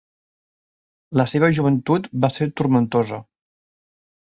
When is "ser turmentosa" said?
2.41-3.25